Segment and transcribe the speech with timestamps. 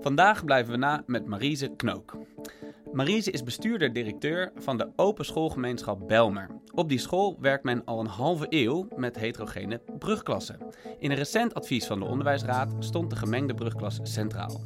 [0.00, 2.16] Vandaag blijven we na met Marise Knook.
[2.92, 6.50] Marise is bestuurder-directeur van de Open Schoolgemeenschap Belmer.
[6.74, 10.58] Op die school werkt men al een halve eeuw met heterogene brugklassen.
[10.98, 14.60] In een recent advies van de Onderwijsraad stond de gemengde brugklas centraal.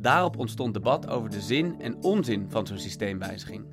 [0.00, 3.64] Daarop ontstond debat over de zin en onzin van zo'n systeemwijziging.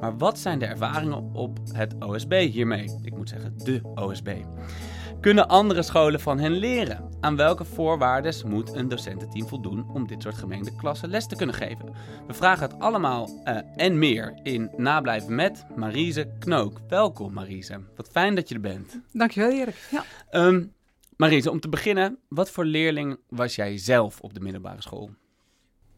[0.00, 2.98] Maar wat zijn de ervaringen op het OSB hiermee?
[3.02, 4.28] Ik moet zeggen, de OSB.
[5.24, 7.10] Kunnen andere scholen van hen leren?
[7.20, 11.54] Aan welke voorwaarden moet een docententeam voldoen om dit soort gemengde klassen les te kunnen
[11.54, 11.94] geven?
[12.26, 16.80] We vragen het allemaal uh, en meer in Nablijven met Marise Knook.
[16.88, 19.00] Welkom Marise, wat fijn dat je er bent.
[19.12, 19.88] Dankjewel Erik.
[19.90, 20.04] Ja.
[20.46, 20.72] Um,
[21.16, 25.10] Marise, om te beginnen, wat voor leerling was jij zelf op de middelbare school?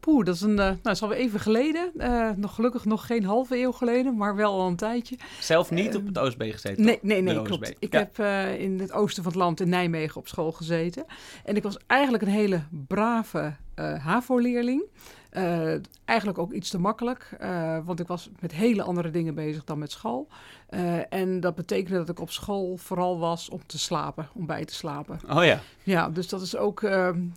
[0.07, 1.91] Poeh, dat is, een, uh, nou, dat is alweer even geleden.
[1.97, 5.17] Uh, nog gelukkig nog geen halve eeuw geleden, maar wel al een tijdje.
[5.39, 6.83] Zelf niet op het OSB gezeten?
[6.85, 7.75] Nee, nee, nee, klopt.
[7.79, 8.19] Ik heb
[8.57, 11.05] in het oosten van het land in Nijmegen op school gezeten.
[11.45, 14.83] En ik was eigenlijk een hele brave HAVO-leerling.
[15.33, 15.73] Uh,
[16.05, 19.79] eigenlijk ook iets te makkelijk, uh, want ik was met hele andere dingen bezig dan
[19.79, 20.27] met school.
[20.69, 24.65] Uh, en dat betekende dat ik op school vooral was om te slapen, om bij
[24.65, 25.19] te slapen.
[25.29, 25.59] Oh ja.
[25.83, 26.81] Ja, dus dat is ook,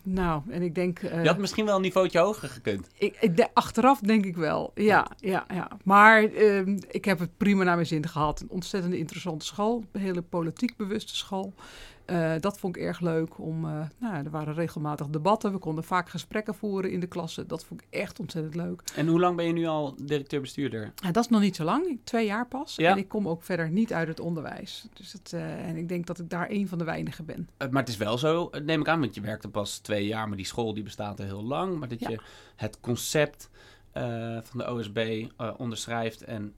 [0.02, 1.00] nou, en ik denk...
[1.00, 2.86] Je had misschien wel een niveautje hoger gekund.
[2.98, 5.68] Ik, ik de, achteraf denk ik wel, ja, ja, ja.
[5.84, 8.40] Maar ehm, ik heb het prima naar mijn zin gehad.
[8.40, 11.54] Een ontzettend interessante school, een hele politiek bewuste school.
[12.10, 13.38] Uh, dat vond ik erg leuk.
[13.38, 15.52] Om, uh, nou, er waren regelmatig debatten.
[15.52, 17.46] We konden vaak gesprekken voeren in de klasse.
[17.46, 18.82] Dat vond ik echt ontzettend leuk.
[18.94, 20.92] En hoe lang ben je nu al directeur-bestuurder?
[20.94, 21.98] Ja, dat is nog niet zo lang.
[22.04, 22.76] Twee jaar pas.
[22.76, 22.90] Ja.
[22.90, 24.88] En ik kom ook verder niet uit het onderwijs.
[24.92, 27.48] Dus het, uh, en ik denk dat ik daar een van de weinigen ben.
[27.58, 30.28] maar het is wel zo, neem ik aan, want je werkte pas twee jaar.
[30.28, 31.78] Maar die school die bestaat al heel lang.
[31.78, 32.08] Maar dat ja.
[32.08, 32.20] je
[32.56, 33.50] het concept
[34.42, 36.54] van de OSB onderschrijft en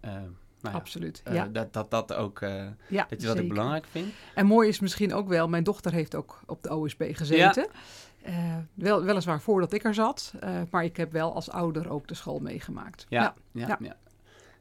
[0.62, 1.22] nou ja, Absoluut.
[1.28, 1.46] Uh, ja.
[1.46, 4.14] dat, dat dat ook uh, ja, dat je dat ook belangrijk vindt.
[4.34, 7.66] En mooi is misschien ook wel, mijn dochter heeft ook op de OSB gezeten.
[8.26, 10.34] Uh, wel, weliswaar voordat ik er zat,
[10.70, 13.06] maar ik heb wel als ouder ook de school meegemaakt.
[13.08, 13.96] Ja, ja, ja.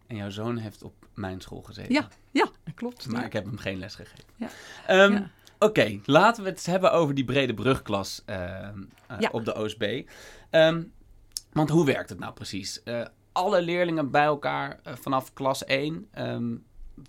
[0.07, 1.93] En jouw zoon heeft op mijn school gezeten.
[1.93, 3.07] Ja, ja klopt.
[3.07, 4.23] Maar ik heb hem geen les gegeven.
[4.35, 4.49] Ja.
[5.03, 8.23] Um, Oké, okay, laten we het hebben over die brede brugklas
[9.31, 10.03] op de OSB.
[10.51, 10.93] Um,
[11.51, 12.81] want hoe werkt het nou precies?
[13.31, 16.55] Alle leerlingen bij elkaar uh, vanaf klas 1, um, ehm,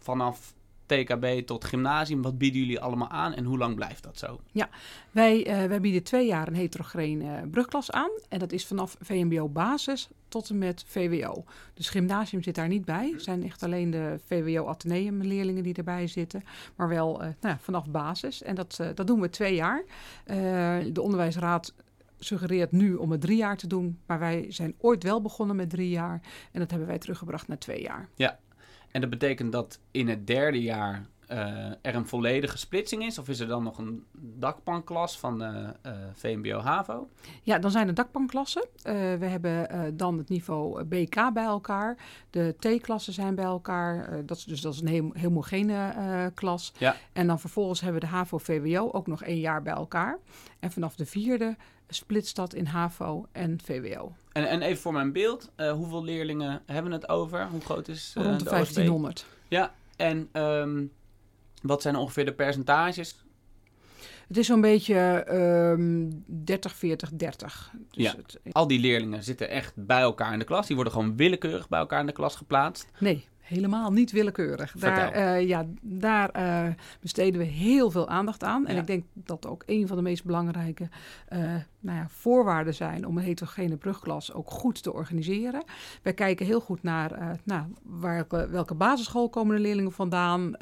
[0.00, 0.54] vanaf
[0.86, 2.22] TKB tot gymnasium.
[2.22, 4.40] Wat bieden jullie allemaal aan en hoe lang blijft dat zo?
[4.52, 4.68] Ja,
[5.10, 8.10] wij, uh, wij bieden twee jaar een heterogene uh, brugklas aan.
[8.28, 11.44] En dat is vanaf VMBO basis tot en met VWO.
[11.74, 13.10] Dus gymnasium zit daar niet bij.
[13.12, 16.42] Het zijn echt alleen de VWO Atheneum leerlingen die erbij zitten.
[16.76, 18.42] Maar wel nou vanaf basis.
[18.42, 19.84] En dat, dat doen we twee jaar.
[20.92, 21.74] de onderwijsraad
[22.24, 23.98] suggereert nu om het drie jaar te doen.
[24.06, 26.20] Maar wij zijn ooit wel begonnen met drie jaar.
[26.52, 28.08] En dat hebben wij teruggebracht naar twee jaar.
[28.14, 28.38] Ja,
[28.90, 33.18] en dat betekent dat in het derde jaar uh, er een volledige splitsing is?
[33.18, 37.08] Of is er dan nog een dakpanklas van uh, uh, VMBO-HAVO?
[37.42, 38.66] Ja, dan zijn er dakpanklassen.
[38.82, 41.96] we hebben dan het niveau BK bij elkaar.
[42.30, 44.26] De T-klassen zijn bij elkaar.
[44.26, 46.72] dat is, dus dat is een heel, homogene klas.
[46.78, 46.96] Ja.
[47.12, 50.18] En dan vervolgens hebben we de HAVO-VWO ook nog één jaar bij elkaar.
[50.60, 51.56] En vanaf de vierde
[51.94, 54.12] splitst dat in HAVO en VWO.
[54.32, 57.46] En, en even voor mijn beeld, hoeveel leerlingen hebben we het over?
[57.46, 59.18] Hoe groot is Rond de, de 1500.
[59.18, 59.26] OSB?
[59.48, 60.28] Ja, en...
[60.32, 60.92] Um,
[61.62, 63.24] wat zijn ongeveer de percentages?
[64.28, 65.26] Het is zo'n beetje
[65.78, 67.72] um, 30, 40, 30.
[67.90, 68.14] Dus ja.
[68.16, 70.66] Het, Al die leerlingen zitten echt bij elkaar in de klas.
[70.66, 72.90] Die worden gewoon willekeurig bij elkaar in de klas geplaatst.
[72.98, 74.72] Nee, helemaal niet willekeurig.
[74.72, 78.66] Daar, uh, ja, daar uh, besteden we heel veel aandacht aan.
[78.66, 78.80] En ja.
[78.80, 80.88] ik denk dat ook een van de meest belangrijke
[81.32, 85.64] uh, nou ja, voorwaarden zijn om een heterogene brugklas ook goed te organiseren.
[86.02, 90.54] Wij kijken heel goed naar nou, waar, welke basisschool komen de leerlingen vandaan.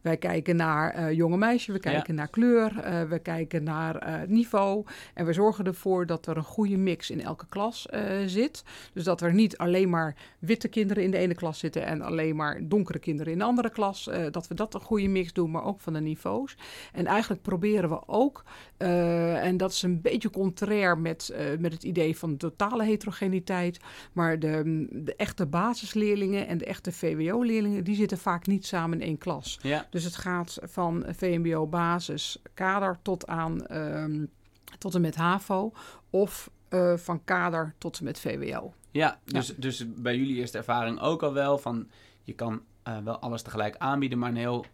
[0.00, 2.20] wij kijken naar jonge meisjes, we kijken ja.
[2.20, 2.74] naar kleur,
[3.08, 4.84] we kijken naar niveau.
[5.14, 7.86] En we zorgen ervoor dat er een goede mix in elke klas
[8.26, 8.64] zit.
[8.92, 12.36] Dus dat er niet alleen maar witte kinderen in de ene klas zitten en alleen
[12.36, 14.08] maar donkere kinderen in de andere klas.
[14.08, 16.56] Uh, dat we dat een goede mix doen, maar ook van de niveaus.
[16.92, 18.44] En eigenlijk proberen we ook,
[18.78, 23.80] uh, en dat is een beetje contrair met, uh, met het idee van totale heterogeniteit,
[24.12, 29.06] maar de, de echte basisleerlingen en de echte VWO-leerlingen, die zitten vaak niet samen in
[29.06, 29.58] één klas.
[29.62, 29.86] Ja.
[29.90, 34.30] Dus het gaat van VMBO basis kader tot aan um,
[34.78, 35.72] tot en met HAVO
[36.10, 38.74] of uh, van kader tot en met VWO.
[38.90, 39.54] Ja, dus, ja.
[39.56, 41.88] dus bij jullie eerste ervaring ook al wel van
[42.22, 44.64] je kan uh, wel alles tegelijk aanbieden, maar een heel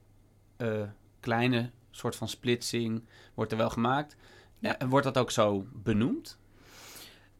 [0.58, 0.82] uh,
[1.20, 3.02] kleine soort van splitsing
[3.34, 4.16] wordt er wel gemaakt.
[4.58, 4.76] Ja.
[4.88, 6.38] wordt dat ook zo benoemd?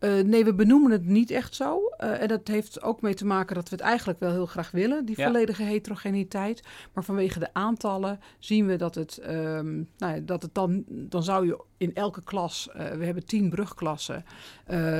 [0.01, 1.81] Uh, nee, we benoemen het niet echt zo.
[2.01, 4.71] Uh, en dat heeft ook mee te maken dat we het eigenlijk wel heel graag
[4.71, 5.25] willen, die ja.
[5.25, 6.63] volledige heterogeniteit.
[6.93, 11.23] Maar vanwege de aantallen zien we dat het, um, nou ja, dat het dan, dan
[11.23, 14.25] zou je in elke klas, uh, we hebben tien brugklassen,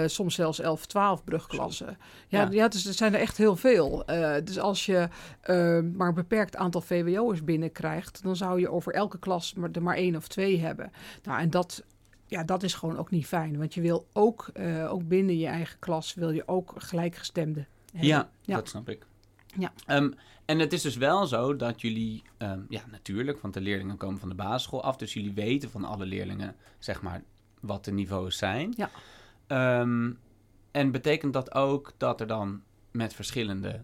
[0.07, 1.99] soms zelfs elf, twaalf brugklassen.
[2.29, 2.49] Ja, ja.
[2.51, 4.05] ja dus er zijn er echt heel veel.
[4.45, 5.09] dus als je
[5.41, 9.83] ehm, maar een beperkt aantal VWO'ers binnenkrijgt, dan zou je over elke klas maar, er
[9.83, 10.93] maar één of twee hebben.
[11.23, 11.85] Nou, en dat
[12.27, 13.59] ja, dat is gewoon ook niet fijn.
[13.59, 18.09] Want je wil ook, uh, ook binnen je eigen klas, wil je ook gelijkgestemde hebben.
[18.09, 18.55] Ja, ja.
[18.55, 19.07] dat snap ik.
[19.59, 19.73] Ja.
[19.97, 20.15] Um,
[20.45, 24.21] en het is dus wel zo dat jullie, um, ja natuurlijk, want de leerlingen komen
[24.21, 24.97] van de basisschool af.
[24.97, 27.23] Dus jullie weten van alle leerlingen, zeg maar,
[27.61, 28.75] wat de niveaus zijn.
[28.77, 28.91] Ja.
[29.81, 30.19] Um,
[30.71, 33.81] en betekent dat ook dat er dan met verschillende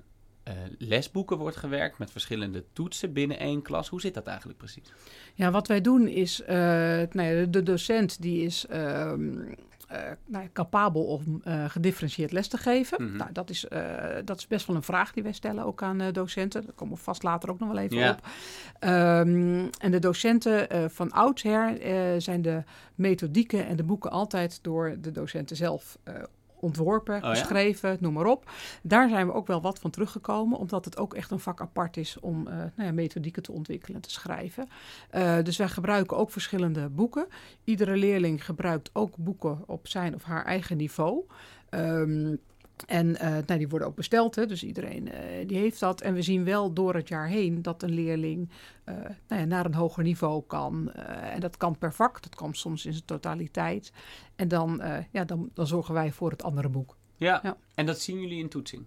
[0.48, 3.88] uh, lesboeken wordt gewerkt met verschillende toetsen binnen één klas.
[3.88, 4.92] Hoe zit dat eigenlijk precies?
[5.34, 6.48] Ja, wat wij doen is, uh,
[7.10, 8.76] nou ja, de docent die is uh,
[10.26, 13.02] nou ja, capabel om gedifferentieerd les te geven.
[13.02, 13.66] Mm nou, dat, is,
[14.24, 16.62] dat is best wel een vraag die wij stellen ook aan docenten.
[16.64, 18.26] Daar komen we vast later ook nog wel even op.
[18.80, 21.76] Um, en de docenten van oudsher
[22.20, 22.62] zijn de
[22.94, 25.98] methodieken en de boeken altijd door de docenten zelf
[26.62, 28.50] ontworpen, oh geschreven, noem maar op.
[28.82, 31.96] Daar zijn we ook wel wat van teruggekomen, omdat het ook echt een vak apart
[31.96, 34.68] is om uh, nou ja, methodieken te ontwikkelen en te schrijven.
[35.14, 37.26] Uh, dus wij gebruiken ook verschillende boeken.
[37.64, 41.24] Iedere leerling gebruikt ook boeken op zijn of haar eigen niveau.
[41.70, 42.40] Um,
[42.86, 45.14] en uh, nou, die worden ook besteld, hè, dus iedereen uh,
[45.46, 46.00] die heeft dat.
[46.00, 48.50] En we zien wel door het jaar heen dat een leerling
[48.84, 48.94] uh,
[49.28, 50.92] nou ja, naar een hoger niveau kan.
[50.92, 53.92] en dat kan per vak, dat kan soms in zijn totaliteit.
[54.36, 56.96] En dan, ja, dan, dan zorgen wij voor het andere boek.
[57.16, 58.86] Ja, ja, en dat zien jullie in toetsing?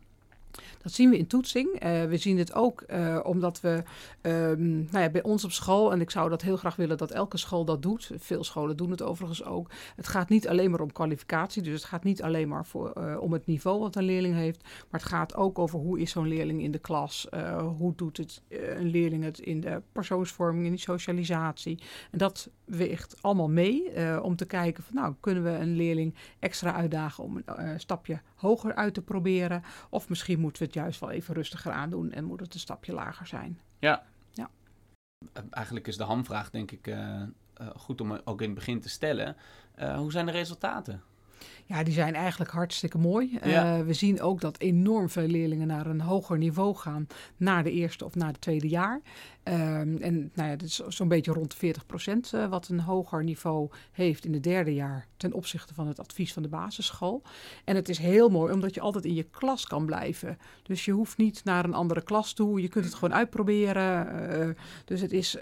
[0.81, 1.83] Dat zien we in toetsing.
[1.83, 3.83] Uh, we zien het ook uh, omdat we
[4.21, 7.11] um, nou ja, bij ons op school, en ik zou dat heel graag willen dat
[7.11, 8.11] elke school dat doet.
[8.17, 9.69] Veel scholen doen het overigens ook.
[9.95, 13.17] Het gaat niet alleen maar om kwalificatie, dus het gaat niet alleen maar voor, uh,
[13.19, 16.27] om het niveau wat een leerling heeft, maar het gaat ook over hoe is zo'n
[16.27, 17.27] leerling in de klas,
[17.77, 21.79] hoe doet het, een leerling het in de persoonsvorming, in die socialisatie.
[22.11, 23.91] En dat weegt allemaal mee
[24.21, 28.75] om te kijken van nou, kunnen we een leerling extra uitdagen om een stapje hoger
[28.75, 32.39] uit te proberen, of misschien moeten we het juist wel even rustiger aandoen en moet
[32.39, 33.59] het een stapje lager zijn.
[33.79, 34.03] Ja.
[34.33, 34.49] ja.
[35.33, 36.95] Eh, eigenlijk is de hamvraag denk ik uh,
[37.61, 39.35] uh, goed om ook in het begin te stellen.
[39.79, 41.03] Uh, hoe zijn de resultaten?
[41.67, 43.39] Ja, die zijn eigenlijk hartstikke mooi.
[43.43, 43.77] Ja.
[43.77, 47.07] Uh, we zien ook dat enorm veel leerlingen naar een hoger niveau gaan
[47.37, 49.01] na de eerste of na het tweede jaar.
[49.43, 52.79] Um, en nou ja, dat is zo'n beetje rond de 40 procent uh, wat een
[52.79, 57.21] hoger niveau heeft in het derde jaar ten opzichte van het advies van de basisschool.
[57.63, 60.37] En het is heel mooi omdat je altijd in je klas kan blijven.
[60.63, 64.07] Dus je hoeft niet naar een andere klas toe, je kunt het gewoon uitproberen.
[64.39, 64.49] Uh,
[64.85, 65.37] dus het is,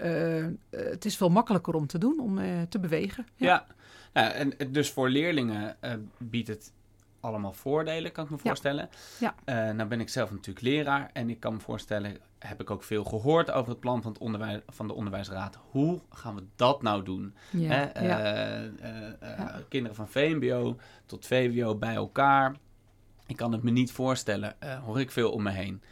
[0.70, 2.38] het is veel makkelijker om te doen, om
[2.68, 3.26] te bewegen.
[3.36, 3.46] ja.
[3.46, 3.66] ja.
[4.14, 6.72] Ja, en dus voor leerlingen uh, biedt het
[7.20, 8.88] allemaal voordelen, kan ik me voorstellen.
[9.18, 9.34] Ja.
[9.44, 9.68] ja.
[9.68, 12.82] Uh, nou ben ik zelf natuurlijk leraar en ik kan me voorstellen, heb ik ook
[12.82, 15.58] veel gehoord over het plan van, het onderwijs, van de onderwijsraad.
[15.70, 17.34] Hoe gaan we dat nou doen?
[17.50, 17.96] Ja.
[17.96, 19.60] Uh, ja.
[19.68, 20.76] Kinderen van VMBO
[21.06, 22.56] tot VWO bij elkaar.
[23.26, 25.82] Ik kan het me niet voorstellen, hoor ik veel om me heen.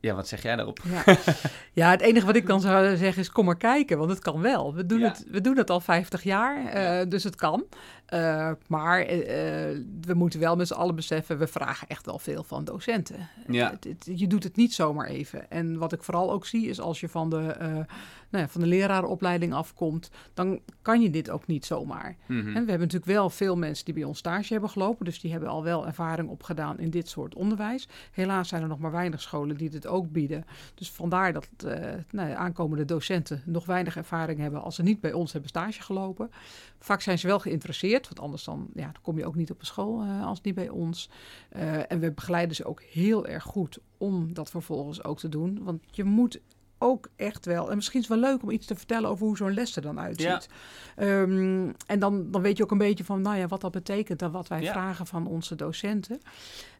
[0.00, 0.80] Ja, wat zeg jij daarop?
[0.84, 1.16] Ja.
[1.82, 4.40] ja, het enige wat ik dan zou zeggen is: kom maar kijken, want het kan
[4.40, 4.74] wel.
[4.74, 7.64] We doen, het, we doen het al 50 jaar, uh, dus het kan.
[8.14, 9.16] Uh, maar uh,
[10.00, 13.28] we moeten wel met z'n allen beseffen: we vragen echt wel veel van docenten.
[13.46, 13.70] Ja.
[13.70, 15.50] Het, het, je doet het niet zomaar even.
[15.50, 17.54] En wat ik vooral ook zie, is als je van de,
[18.30, 22.16] nou ja, van de lerarenopleiding afkomt, dan kan je dit ook niet zomaar.
[22.26, 22.46] Mm -hmm.
[22.46, 25.30] En we hebben natuurlijk wel veel mensen die bij ons stage hebben gelopen, dus die
[25.30, 27.88] hebben al wel ervaring opgedaan in dit soort onderwijs.
[28.12, 30.44] Helaas zijn er nog maar weinig scholen die dit ook bieden.
[30.74, 31.48] Dus vandaar dat
[32.10, 36.30] nou, aankomende docenten nog weinig ervaring hebben als ze niet bij ons hebben stage gelopen.
[36.80, 39.60] Vaak zijn ze wel geïnteresseerd, want anders dan, ja, dan kom je ook niet op
[39.60, 41.10] een school uh, als niet bij ons.
[41.56, 45.58] Uh, en we begeleiden ze ook heel erg goed om dat vervolgens ook te doen.
[45.62, 46.40] Want je moet
[46.78, 47.70] ook echt wel.
[47.70, 49.82] En misschien is het wel leuk om iets te vertellen over hoe zo'n les er
[49.82, 50.48] dan uitziet.
[50.96, 51.20] Ja.
[51.20, 54.22] Um, en dan, dan weet je ook een beetje van, nou ja, wat dat betekent
[54.22, 54.72] en wat wij ja.
[54.72, 56.20] vragen van onze docenten.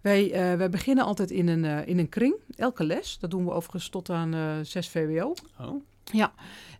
[0.01, 3.19] Wij, uh, wij beginnen altijd in een, uh, in een kring, elke les.
[3.19, 5.35] Dat doen we overigens tot aan uh, 6 VWO.
[5.61, 5.83] Oh.
[6.05, 6.33] Ja,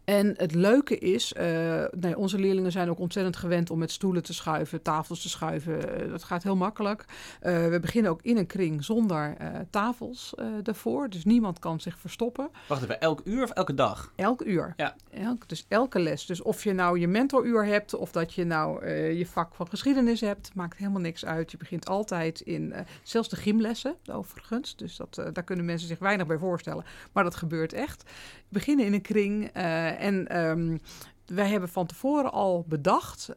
[0.09, 4.23] en het leuke is, uh, nee, onze leerlingen zijn ook ontzettend gewend om met stoelen
[4.23, 6.03] te schuiven, tafels te schuiven.
[6.03, 7.05] Uh, dat gaat heel makkelijk.
[7.43, 9.37] Uh, we beginnen ook in een kring zonder
[9.71, 10.35] tafels
[10.65, 11.09] ervoor.
[11.09, 12.51] Dus niemand kan zich verstoppen.
[12.69, 14.13] Wacht even, elk uur of elke dag?
[14.17, 14.73] Elk uur.
[14.77, 14.95] Ja.
[15.11, 16.27] Elk, dus elke les.
[16.27, 20.21] Dus of je nou je mentoruur hebt of dat je nou je vak van geschiedenis
[20.21, 21.51] hebt, maakt helemaal niks uit.
[21.51, 24.77] Je begint altijd in, zelfs de gymlessen overigens.
[24.77, 26.85] Dus dat, daar kunnen mensen zich weinig bij voorstellen.
[27.13, 28.03] Maar dat gebeurt echt.
[28.03, 29.51] We beginnen in een kring.
[29.99, 30.81] En um,
[31.27, 33.31] wij hebben van tevoren al bedacht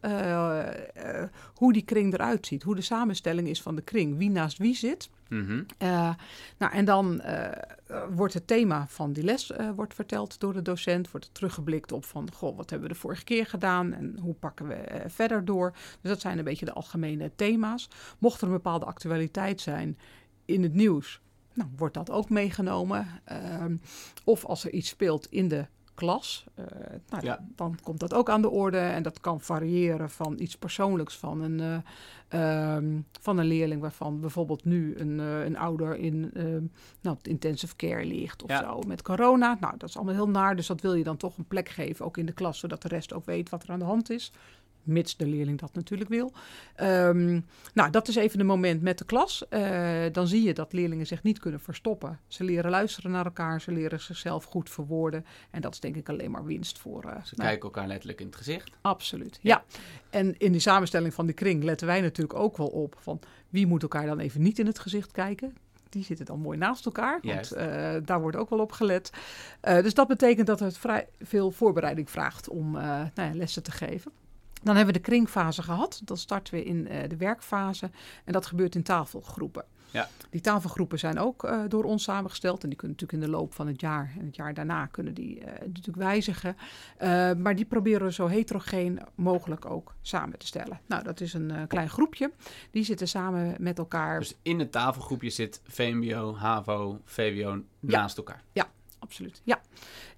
[1.53, 2.63] hoe die kring eruit ziet.
[2.63, 4.17] Hoe de samenstelling is van de kring.
[4.17, 5.09] Wie naast wie zit.
[5.29, 5.63] Mhm.
[6.57, 7.21] nou, en dan
[8.09, 11.11] wordt het thema van die les wordt verteld door de docent.
[11.11, 14.33] Wordt er teruggeblikt op van, goh, wat hebben we de vorige keer gedaan en hoe
[14.33, 15.71] pakken we verder door.
[15.71, 17.89] Dus dat zijn een beetje de algemene thema's.
[18.19, 19.97] Mocht er een bepaalde actualiteit zijn
[20.45, 21.21] in het nieuws,
[21.53, 23.07] nou, wordt dat ook meegenomen.
[23.23, 23.75] Ehm,
[24.23, 25.67] of als er iets speelt in de
[26.01, 26.65] klas, uh,
[27.09, 28.77] nou, dan komt dat ook aan de orde.
[28.77, 31.83] En dat kan variëren van iets persoonlijks van een,
[32.33, 36.57] uh, um, van een leerling, waarvan bijvoorbeeld nu een, uh, een ouder in uh,
[37.01, 39.57] nou, intensive care ligt of zo met corona.
[39.59, 42.05] Nou, dat is allemaal heel naar, dus dat wil je dan toch een plek geven,
[42.05, 44.31] ook in de klas, zodat de rest ook weet wat er aan de hand is
[44.83, 46.33] mits de leerling dat natuurlijk wil.
[46.81, 49.43] Um, nou, dat is even een moment met de klas.
[49.49, 52.19] Uh, dan zie je dat leerlingen zich niet kunnen verstoppen.
[52.27, 55.25] Ze leren luisteren naar elkaar, ze leren zichzelf goed verwoorden.
[55.51, 57.05] En dat is denk ik alleen maar winst voor.
[57.05, 58.71] Uh, ze nou, kijken elkaar letterlijk in het gezicht.
[58.81, 59.63] Absoluut, ja.
[60.09, 63.19] En in die samenstelling van die kring letten wij natuurlijk ook wel op van
[63.49, 65.53] wie moet elkaar dan even niet in het gezicht kijken
[65.91, 67.19] die zitten dan mooi naast elkaar.
[67.21, 69.11] Want uh, daar wordt ook wel op gelet.
[69.63, 73.63] Uh, dus dat betekent dat het vrij veel voorbereiding vraagt om uh, nou ja, lessen
[73.63, 74.11] te geven.
[74.63, 76.01] Dan hebben we de kringfase gehad.
[76.03, 77.89] Dan starten we in uh, de werkfase.
[78.23, 79.65] En dat gebeurt in tafelgroepen.
[79.91, 80.07] Ja.
[80.29, 82.63] Die tafelgroepen zijn ook uh, door ons samengesteld.
[82.63, 85.13] En die kunnen natuurlijk in de loop van het jaar en het jaar daarna kunnen
[85.13, 86.55] die uh, natuurlijk wijzigen.
[87.37, 90.79] maar die proberen we zo heterogeen mogelijk ook samen te stellen.
[90.85, 92.31] Nou, dat is een klein groepje.
[92.71, 94.19] Die zitten samen met elkaar.
[94.19, 98.43] Dus in het tafelgroepje zit VMBO, HAVO, VWO naast elkaar?
[98.51, 98.67] Ja,
[99.11, 99.41] absoluut.
[99.43, 99.61] Ja.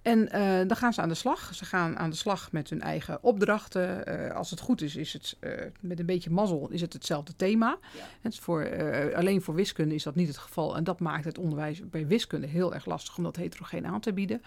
[0.01, 1.55] En uh, dan gaan ze aan de slag.
[1.55, 4.03] Ze gaan aan de slag met hun eigen opdrachten.
[4.07, 7.35] Uh, als het goed is, is het uh, met een beetje mazzel is het hetzelfde
[7.35, 7.77] thema.
[7.97, 8.03] Ja.
[8.21, 8.69] Het voor,
[9.15, 10.75] alleen voor wiskunde is dat niet het geval.
[10.75, 14.13] En dat maakt het onderwijs bij wiskunde heel erg lastig om dat heterogeen aan te
[14.13, 14.41] bieden.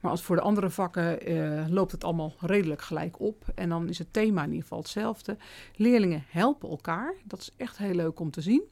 [0.00, 1.18] Maar als voor de andere vakken
[1.72, 3.44] loopt het allemaal redelijk gelijk op.
[3.54, 5.36] En dan is het thema in ieder geval hetzelfde.
[5.74, 7.14] Leerlingen helpen elkaar.
[7.24, 8.62] Dat is echt heel leuk om te zien.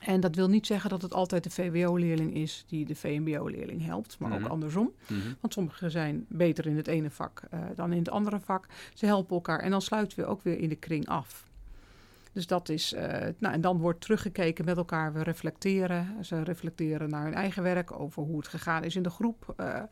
[0.00, 4.18] En dat wil niet zeggen dat het altijd de VWO-leerling is die de VMBO-leerling helpt,
[4.18, 4.50] maar ook mhm.
[4.50, 4.92] andersom.
[5.06, 5.20] Mhm.
[5.40, 8.66] Want sommigen zijn beter in het ene vak uh, dan in het andere vak.
[8.94, 11.44] Ze helpen elkaar en dan sluiten we ook weer in de kring af.
[12.32, 13.00] Dus dat is, uh,
[13.38, 15.12] nou, en dan wordt teruggekeken met elkaar.
[15.12, 16.24] We reflecteren.
[16.24, 19.54] Ze reflecteren naar hun eigen werk over hoe het gegaan is in de groep.
[19.60, 19.82] Uh,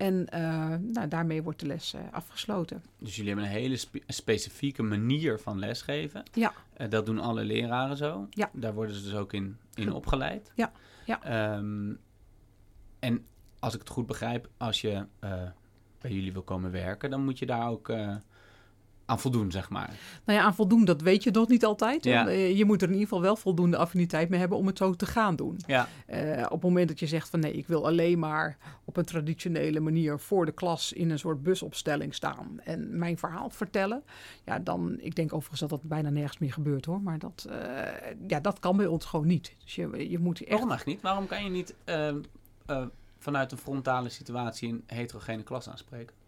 [0.00, 2.82] en uh, nou, daarmee wordt de les afgesloten.
[2.98, 6.22] Dus jullie hebben een hele spe specifieke manier van lesgeven.
[6.32, 6.52] Ja.
[6.88, 8.26] dat doen alle leraren zo.
[8.30, 8.50] Ja.
[8.52, 10.52] Daar worden ze dus ook in, in opgeleid.
[10.54, 10.72] Ja.
[11.04, 11.54] ja.
[11.56, 11.98] Um,
[12.98, 13.26] en
[13.58, 15.06] als ik het goed begrijp, als je
[16.00, 17.92] bij jullie wil komen werken, dan moet je daar ook
[19.10, 19.94] aan voldoen, zeg maar.
[20.24, 22.04] Nou ja, aan voldoen, dat weet je nog niet altijd.
[22.04, 22.28] Ja.
[22.28, 24.94] Eh, je moet er in ieder geval wel voldoende affiniteit mee hebben om het zo
[24.94, 25.60] te gaan doen.
[25.66, 25.88] Ja.
[26.10, 29.04] Uh, op het moment dat je zegt van nee, ik wil alleen maar op een
[29.04, 34.02] traditionele manier voor de klas in een soort busopstelling staan en mijn verhaal vertellen.
[34.44, 37.00] Ja, dan, ik denk overigens dat dat bijna nergens meer gebeurt hoor.
[37.00, 37.56] Maar dat, uh,
[38.26, 39.54] ja, dat kan bij ons gewoon niet.
[39.64, 40.60] Dus je, je moet echt...
[40.60, 41.00] Waarom niet?
[41.00, 41.74] Waarom kan je niet
[43.18, 46.19] vanuit een frontale situatie een heterogene klas aanspreken?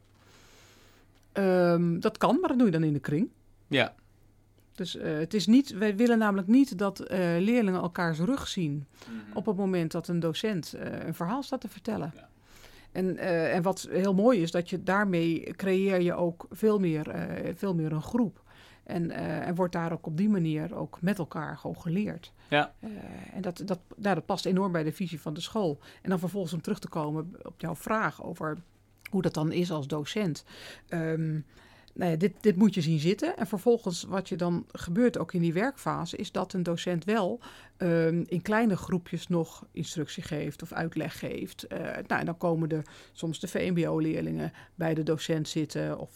[1.35, 3.29] Um, dat kan, maar dat doe je dan in de kring.
[3.67, 3.95] Ja.
[4.75, 7.09] Dus uh, het is niet, wij willen namelijk niet dat uh,
[7.39, 9.37] leerlingen elkaars rug zien mm-hmm.
[9.37, 12.13] op het moment dat een docent uh, een verhaal staat te vertellen.
[12.15, 12.29] Ja.
[12.93, 13.19] En,
[13.53, 17.93] en wat heel mooi is, dat je daarmee creëer je ook veel meer, veel meer
[17.93, 18.43] een groep.
[18.85, 22.33] En, en wordt daar ook op die manier ook met elkaar gewoon geleerd.
[22.49, 22.73] Ja.
[23.33, 25.79] en dat, dat, nou, dat past enorm bij de visie van de school.
[26.03, 28.59] En dan vervolgens om terug te komen op jouw vraag over
[29.13, 30.45] hoe dat dan is als docent.
[30.89, 31.45] Um,
[31.95, 33.37] nou ja, dit, dit moet je zien zitten.
[33.37, 37.41] En vervolgens, wat je dan gebeurt ook in die werkfase, is dat een docent wel
[37.79, 41.67] um, in kleine groepjes nog instructie geeft of uitleg geeft.
[41.73, 46.11] Uh, nou, en dan komen er soms de VMBO-leerlingen bij de docent zitten, of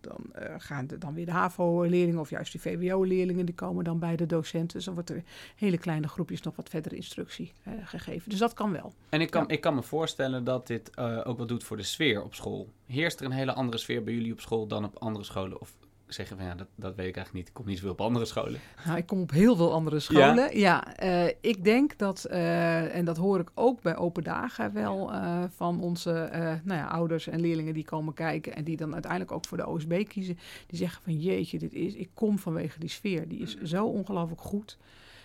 [0.00, 3.98] dan uh, gaan de, dan weer de HAVO-leerlingen of juist de VWO-leerlingen, die komen dan
[3.98, 4.76] bij de docenten.
[4.76, 5.22] Dus dan wordt er
[5.56, 8.30] hele kleine groepjes nog wat verder instructie uh, gegeven.
[8.30, 8.92] Dus dat kan wel.
[9.08, 11.82] En ik kan, ik kan me voorstellen dat dit uh, ook wat doet voor de
[11.82, 12.68] sfeer op school.
[12.86, 15.60] Heerst er een hele andere sfeer bij jullie op school dan op andere scholen?
[15.60, 15.72] Of
[16.12, 17.48] zeggen van ja, dat, dat weet ik eigenlijk niet.
[17.48, 18.60] Ik kom niet zoveel op andere scholen.
[18.84, 20.58] Nou, ik kom op heel veel andere scholen.
[20.58, 24.72] Ja, ja uh, ik denk dat, uh, en dat hoor ik ook bij open dagen
[24.72, 26.28] wel uh, van onze
[26.64, 29.66] nou ja, ouders en leerlingen die komen kijken en die dan uiteindelijk ook voor de
[29.66, 30.38] OSB kiezen.
[30.66, 33.28] Die zeggen van jeetje, dit is, ik kom vanwege die sfeer.
[33.28, 34.78] Die is zo ongelooflijk goed.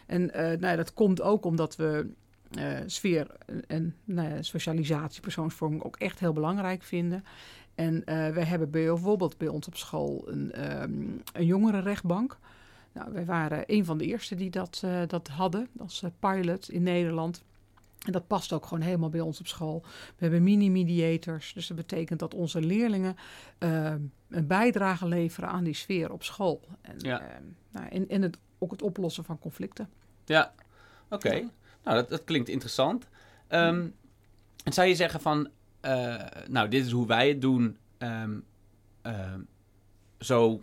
[0.06, 2.08] En nou ja, dat komt ook omdat we
[2.86, 3.28] sfeer
[3.68, 7.24] en nou ja, socialisatie, persoonsvorming ook echt heel belangrijk vinden.
[7.76, 12.38] En uh, we hebben bijvoorbeeld bij ons op school een, um, een jongerenrechtbank.
[12.92, 16.70] Nou, wij waren een van de eerste die dat, uh, dat hadden als uh, pilot
[16.70, 17.44] in Nederland.
[18.06, 19.82] En dat past ook gewoon helemaal bij ons op school.
[19.84, 21.54] We hebben mini-mediators.
[21.54, 23.16] Dus dat betekent dat onze leerlingen
[23.60, 23.94] uh,
[24.30, 26.62] een bijdrage leveren aan die sfeer op school.
[26.82, 27.22] En, ja.
[27.22, 27.28] uh,
[27.72, 29.90] nou, het, ook het oplossen van conflicten.
[30.26, 30.54] Ja,
[31.10, 31.28] oké.
[31.28, 31.50] Okay.
[31.84, 33.08] Nou, dat, dat, klinkt interessant.
[33.50, 33.96] Um,
[34.64, 35.50] en zou je zeggen van,
[35.86, 36.16] uh,
[36.48, 37.78] nou, dit is hoe wij het doen.
[37.98, 38.46] Um,
[40.20, 40.62] zo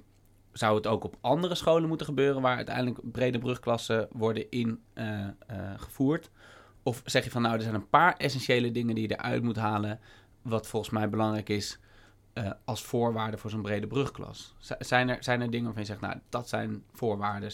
[0.52, 2.42] zou het ook op andere scholen moeten gebeuren...
[2.42, 6.30] waar uiteindelijk brede brugklassen worden ingevoerd?
[6.82, 9.56] Of zeg je van nou, er zijn een paar essentiële dingen die je eruit moet
[9.56, 10.00] halen,
[10.42, 11.78] wat volgens mij belangrijk is
[12.64, 14.54] als voorwaarde voor zo'n brede brugklas?
[14.78, 17.50] zijn, er, zijn er dingen waarvan je zegt, nou, dat zijn voorwaarden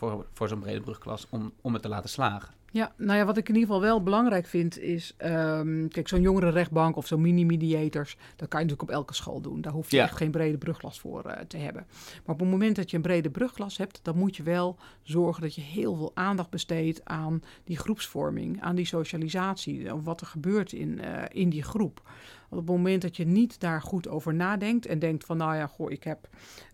[0.00, 2.54] voor, voor zo'n brede brugklas om, om het te laten slagen?
[2.72, 5.14] Ja, nou ja, wat ik in ieder geval wel belangrijk vind is...
[5.24, 8.16] Um, kijk, zo'n jongerenrechtbank of zo'n mini-mediators...
[8.36, 9.60] dat kan je natuurlijk op elke school doen.
[9.60, 11.86] Daar hoef je echt geen brede brugklas voor uh, te hebben.
[12.24, 14.00] Maar op het moment dat je een brede brugklas hebt...
[14.02, 17.04] dan moet je wel zorgen dat je heel veel aandacht besteedt...
[17.04, 19.94] aan die groepsvorming, aan die socialisatie...
[19.94, 22.00] wat er gebeurt in, uh, in die groep.
[22.48, 24.86] Want op het moment dat je niet daar goed over nadenkt...
[24.86, 26.28] en denkt van, nou ja, goh, ik heb...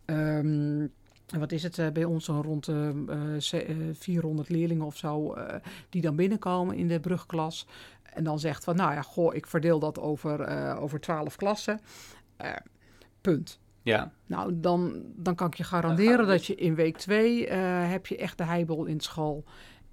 [0.06, 0.92] Um,
[1.38, 5.36] wat is het uh, bij ons zo rond de uh, 400 leerlingen of zo
[5.90, 7.66] die dan binnenkomen in de brugklas.
[8.02, 10.46] En dan zegt van, nou ja, goh, ik verdeel dat over,
[10.78, 11.80] over 12 klassen.
[13.20, 13.58] punt.
[13.82, 14.12] Ja.
[14.26, 18.38] Nou, dan, dan kan ik je garanderen dat je in week 2 heb je echt
[18.38, 19.44] de heibel in school.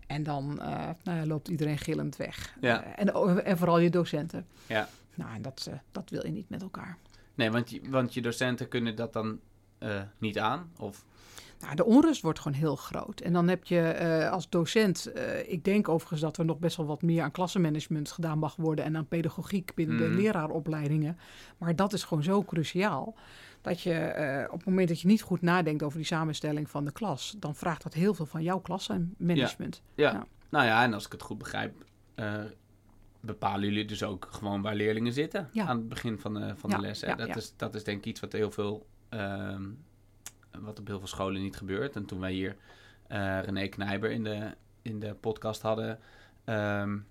[0.08, 0.56] En dan
[1.04, 2.56] nou ja, loopt iedereen gillend weg.
[2.62, 2.84] Ja.
[2.84, 3.14] en,
[3.46, 4.46] en vooral je docenten.
[4.68, 4.88] Ja.
[5.16, 6.98] Nou, en dat, dat wil je niet met elkaar.
[7.36, 9.40] Nee, want je, want je docenten kunnen dat dan
[10.18, 10.72] niet aan?
[10.80, 11.06] Of
[11.64, 13.20] nou, de onrust wordt gewoon heel groot.
[13.20, 16.78] En dan heb je uh, als docent, uh, ik denk overigens dat er nog best
[16.78, 20.02] wel wat meer aan klassenmanagement gedaan mag worden en aan pedagogiek binnen mm.
[20.02, 21.18] de leraaropleidingen.
[21.58, 23.16] Maar dat is gewoon zo cruciaal.
[23.62, 26.86] Dat je uh, op het moment dat je niet goed nadenkt over die samenstelling van
[26.86, 29.82] de klas, dan vraagt dat heel veel van jouw klassenmanagement.
[29.96, 30.10] Ja.
[30.10, 30.14] Ja.
[30.14, 30.26] ja.
[30.50, 31.86] nou ja, en als ik het goed begrijp,
[33.20, 35.66] bepalen jullie dus ook gewoon waar leerlingen zitten ja.
[35.66, 37.02] aan het begin van de, van de les.
[37.02, 37.16] Hè?
[37.16, 39.64] dat, Is, dat is denk ik iets wat heel veel ehm,
[40.60, 41.96] wat op heel veel scholen niet gebeurt.
[41.96, 42.56] En toen wij hier
[43.12, 46.00] uh, René Knijber in de, in de podcast hadden,
[46.46, 47.06] um,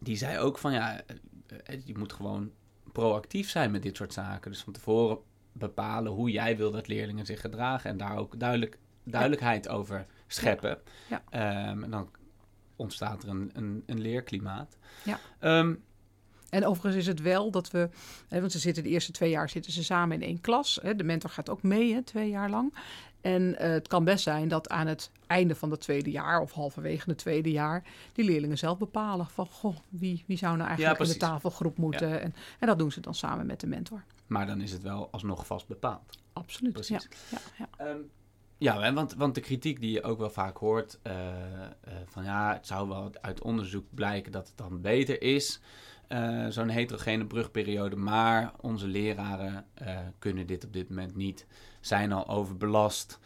[0.00, 1.16] die zei ook van ja, eh,
[1.64, 2.52] eh, je moet gewoon
[2.92, 4.50] proactief zijn met dit soort zaken.
[4.50, 5.18] Dus van tevoren
[5.52, 9.70] bepalen hoe jij wil dat leerlingen zich gedragen en daar ook duidelijk, duidelijkheid ja.
[9.70, 10.78] over scheppen.
[11.08, 11.70] Ja.
[11.70, 12.10] Um, en dan
[12.76, 14.78] ontstaat er een, een, een leerklimaat.
[15.04, 15.18] Ja.
[15.58, 15.84] Um,
[16.50, 17.88] en overigens is het wel dat we,
[18.28, 20.78] hè, want ze zitten de eerste twee jaar zitten ze samen in één klas.
[20.82, 22.74] Hè, de mentor gaat ook mee, hè, twee jaar lang.
[23.20, 26.52] En uh, het kan best zijn dat aan het einde van het tweede jaar of
[26.52, 30.98] halverwege het tweede jaar die leerlingen zelf bepalen van goh, wie, wie zou nou eigenlijk
[30.98, 32.08] ja, in de tafelgroep moeten.
[32.08, 32.16] Ja.
[32.16, 34.04] En, en dat doen ze dan samen met de mentor.
[34.26, 36.18] Maar dan is het wel alsnog vast bepaald.
[36.32, 36.72] Absoluut.
[36.72, 37.08] Precies.
[37.30, 37.90] Ja, ja, ja.
[37.90, 38.10] Um,
[38.58, 42.52] ja, want, want de kritiek die je ook wel vaak hoort, uh, uh, van ja,
[42.52, 45.60] het zou wel uit onderzoek blijken dat het dan beter is.
[46.08, 47.96] Uh, zo'n heterogene brugperiode.
[47.96, 51.46] Maar onze leraren uh, kunnen dit op dit moment niet,
[51.80, 53.18] zijn al overbelast.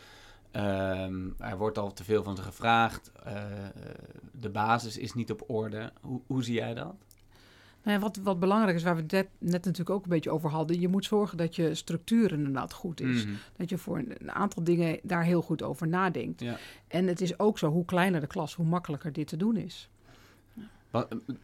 [0.57, 3.12] Um, er wordt al te veel van ze gevraagd.
[3.27, 3.33] Uh,
[4.33, 5.93] de basis is niet op orde.
[6.01, 6.95] Hoe, hoe zie jij dat?
[7.83, 10.31] Nou ja, wat, wat belangrijk is, waar we het net, net, natuurlijk ook een beetje
[10.31, 13.25] over hadden, je moet zorgen dat je structuur inderdaad goed is.
[13.25, 13.38] Mm -hmm.
[13.57, 16.40] Dat je voor een, een, aantal dingen daar heel goed over nadenkt.
[16.40, 16.57] Ja.
[16.88, 19.90] En het is ook zo, hoe kleiner de klas, hoe makkelijker dit te doen is.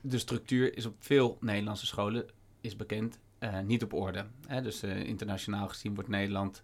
[0.00, 2.26] De structuur is op veel Nederlandse scholen
[2.60, 4.24] is bekend uh, niet op orde.
[4.46, 4.62] Hè?
[4.62, 6.62] Dus uh, internationaal gezien wordt Nederland,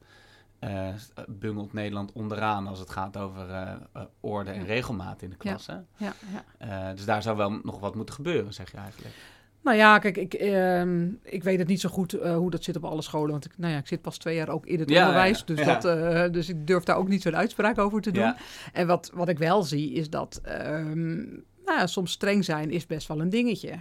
[0.61, 0.89] uh,
[1.29, 3.79] bungelt Nederland onderaan als het gaat over
[4.21, 5.67] orde en regelmaat in de klas.
[5.67, 5.85] Ja.
[5.97, 6.15] Ja,
[6.59, 6.95] ja.
[6.95, 9.15] dus daar zou wel nog wat moeten gebeuren, zeg je eigenlijk.
[9.63, 10.83] Nou ja, kijk, ik, uh,
[11.23, 13.31] ik weet het niet zo goed uh, hoe dat zit op alle scholen.
[13.31, 15.39] Want ik, nou ja, ik zit pas twee jaar ook in het ja, onderwijs.
[15.39, 15.79] Ja, dus, ja.
[15.79, 18.35] Dat, uh, dus ik durf daar ook niet zo'n uitspraak over te doen.
[18.73, 22.87] En wat, wat ik wel zie, is dat um, nou ja, soms streng zijn is
[22.87, 23.75] best wel een dingetje.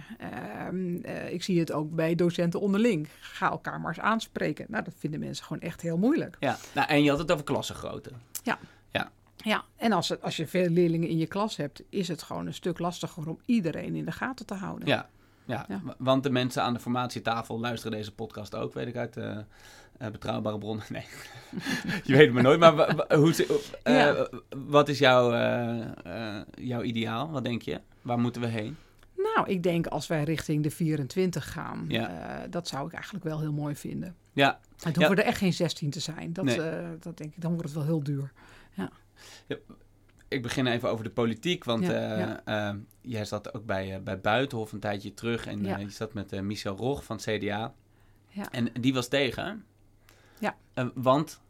[1.02, 3.08] Uh, ik zie het ook bij docenten onderling.
[3.20, 4.66] Ga elkaar maar eens aanspreken.
[4.68, 6.36] Nou, dat vinden mensen gewoon echt heel moeilijk.
[6.40, 8.10] Ja, nou, en je had het over klassengrootte.
[8.42, 8.58] Ja.
[8.90, 9.10] Ja.
[9.36, 12.46] Ja, en als, het, als je veel leerlingen in je klas hebt, is het gewoon
[12.46, 14.88] een stuk lastiger om iedereen in de gaten te houden.
[14.88, 15.08] Ja,
[15.52, 15.82] ja, ja.
[15.98, 20.08] want de mensen aan de formatietafel luisteren deze podcast ook, weet ik uit uh, uh,
[20.08, 20.84] betrouwbare bronnen.
[20.92, 21.04] Nee,
[22.04, 22.60] je weet het maar nooit.
[22.60, 24.28] Maar hoe, uh, ja.
[24.66, 25.30] wat is jouw,
[26.54, 27.30] jouw ideaal?
[27.30, 27.80] Wat denk je?
[28.02, 28.76] Waar moeten we heen?
[29.16, 32.46] Nou, ik denk als wij richting de 24 gaan, ja.
[32.50, 34.16] dat zou ik eigenlijk wel heel mooi vinden.
[34.32, 34.60] Ja.
[34.82, 36.32] Het hoeven er echt geen 16 te zijn.
[36.32, 36.56] Dat, nee.
[37.00, 38.32] dat denk ik, dan wordt het wel heel duur.
[38.74, 38.90] Ja
[40.32, 42.72] ik begin even over de politiek, want ja, ja.
[42.72, 46.42] Uh, jij zat ook bij, uh, bij Buitenhof een tijdje terug en je zat met
[46.42, 47.74] Michel Rog van het CDA.
[48.28, 48.50] Ja.
[48.50, 49.64] En die was tegen.
[50.38, 50.56] Ja.
[50.94, 51.40] want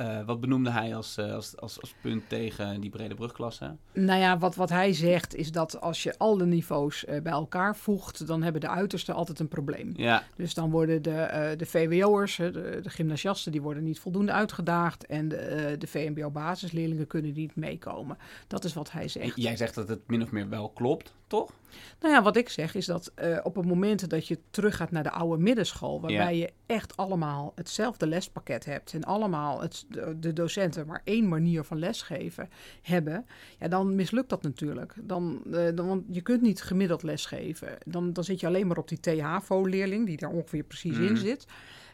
[0.00, 3.76] uh, wat benoemde hij als, uh, als, als, als, punt tegen die brede brugklasse?
[3.92, 7.76] Nou ja, wat, wat hij zegt is dat als je alle niveaus uh, bij elkaar
[7.76, 9.92] voegt, dan hebben de uitersten altijd een probleem.
[9.96, 10.22] Ja.
[10.36, 15.06] Dus dan worden de, de VWO'ers, de, de gymnasiasten, die worden niet voldoende uitgedaagd.
[15.06, 18.18] En de, de VMBO-basisleerlingen kunnen niet meekomen.
[18.46, 19.36] Dat is wat hij zegt.
[19.36, 21.52] Jij zegt dat het min of meer wel klopt, toch?
[22.00, 23.12] Nou ja, wat ik zeg is dat
[23.42, 28.06] op het moment dat je teruggaat naar de oude middenschool, waarbij je echt allemaal hetzelfde
[28.06, 32.48] lespakket hebt en allemaal het, de, docenten maar één manier van lesgeven
[32.82, 33.26] hebben,
[33.58, 34.94] ja, dan mislukt dat natuurlijk.
[35.02, 37.78] Dan, uh, dan, want je kunt niet gemiddeld lesgeven.
[37.86, 41.16] Dan, dan zit je alleen maar op die THAVO-leerling, die daar ongeveer precies in mhm.
[41.16, 41.46] zit.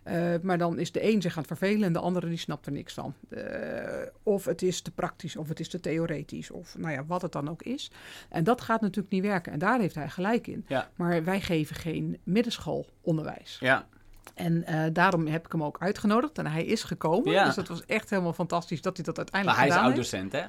[0.08, 2.66] Uh, maar dan is de een zich aan het vervelen en de andere die snapt
[2.66, 3.14] er niks van.
[3.28, 3.42] Uh,
[4.22, 7.32] of het is te praktisch, of het is te theoretisch, of nou ja, wat het
[7.32, 7.90] dan ook is.
[8.28, 9.52] En dat gaat natuurlijk niet werken.
[9.52, 10.64] En daar heeft hij gelijk in.
[10.68, 10.88] Ja.
[10.94, 13.56] Maar wij geven geen middenschoolonderwijs.
[13.60, 13.86] Ja.
[14.34, 16.38] En uh, daarom heb ik hem ook uitgenodigd.
[16.38, 17.32] En hij is gekomen.
[17.32, 17.44] Ja.
[17.44, 20.32] Dus dat was echt helemaal fantastisch dat hij dat uiteindelijk maar hij gedaan is oud-docent,
[20.32, 20.44] hè?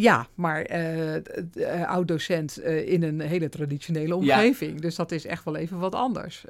[0.00, 4.74] Ja, maar uh, uh, oud-docent uh, in een hele traditionele omgeving.
[4.74, 4.80] Ja.
[4.80, 6.44] Dus dat is echt wel even wat anders.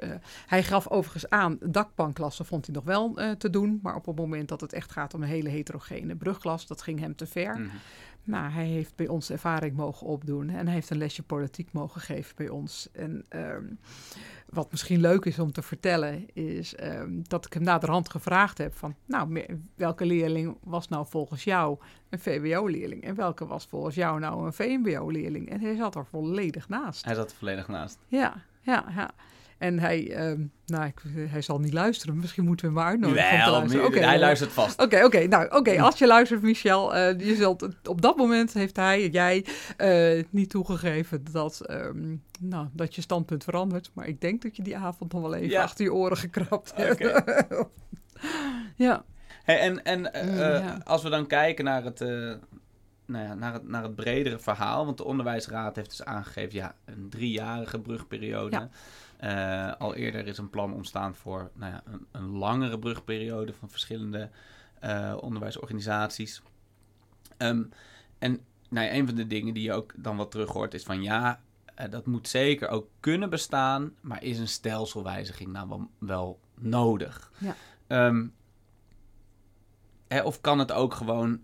[0.45, 3.79] hij gaf overigens aan, dakpanklassen vond hij nog wel te doen.
[3.83, 6.99] Maar op het moment dat het echt gaat om een hele heterogene brugklas, dat ging
[6.99, 7.55] hem te ver.
[7.55, 7.79] Mm -hmm.
[8.23, 12.01] Nou, hij heeft bij ons ervaring mogen opdoen en hij heeft een lesje politiek mogen
[12.01, 12.89] geven bij ons.
[12.91, 13.79] En um,
[14.49, 18.73] wat misschien leuk is om te vertellen, is um, dat ik hem naderhand gevraagd heb
[18.73, 21.77] van, nou, welke leerling was nou volgens jou
[22.09, 25.49] een VWO-leerling en welke was volgens jou nou een VMBO-leerling?
[25.49, 27.05] En hij zat er volledig naast.
[27.05, 27.97] Hij zat er volledig naast.
[28.07, 29.11] Ja, ja, ja.
[29.61, 32.17] En hij, um, nou, ik, hij zal niet luisteren.
[32.17, 33.29] Misschien moeten we hem maar uitnodigen.
[33.29, 33.85] Wel, om te luisteren.
[33.85, 34.73] okay, hij luistert vast.
[34.73, 35.15] Oké, okay, oké.
[35.15, 35.81] Okay, nou, oké.
[35.81, 39.45] als je luistert, Michel, uh, je zult, op dat moment heeft hij, jij,
[39.77, 43.91] uh, niet toegegeven dat, um, nou, dat je standpunt verandert.
[43.93, 45.61] Maar ik denk dat je die avond nog wel even ja.
[45.61, 47.23] achter je oren gekrapt hebt.
[48.75, 49.03] ja.
[49.43, 50.81] Hey, en en uh, Mm, ja.
[50.83, 54.85] als we dan kijken naar het, nou ja, naar, het, naar het bredere verhaal.
[54.85, 58.55] Want de onderwijsraad heeft dus aangegeven, ja, een driejarige brugperiode.
[58.55, 58.69] Ja.
[59.23, 63.69] Uh, al eerder is een plan ontstaan voor nou ja, een, een, langere brugperiode van
[63.69, 64.29] verschillende
[64.83, 66.41] uh, onderwijsorganisaties.
[67.37, 67.69] Um,
[68.19, 70.83] en nou ja, een van de dingen die je ook dan wat terug hoort is
[70.83, 71.39] van ja,
[71.79, 77.31] uh, dat moet zeker ook kunnen bestaan, maar is een stelselwijziging nou wel, wel nodig?
[77.37, 77.55] Ja.
[78.07, 78.33] Um,
[80.07, 81.39] hè, of kan het ook gewoon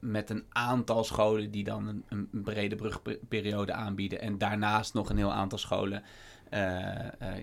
[0.00, 5.16] met een aantal scholen die dan een, een brede brugperiode aanbieden en daarnaast nog een
[5.16, 6.02] heel aantal scholen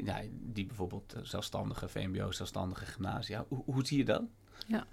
[0.04, 3.46] ja, die bijvoorbeeld zelfstandige VMBO, zelfstandige gymnasia.
[3.48, 4.24] Hoe, hoe zie je dat?
[4.68, 4.86] Ja,